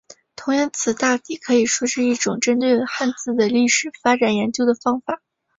[0.35, 5.21] 同源词大抵可以说是一种针对汉字的历史发展研究的方法。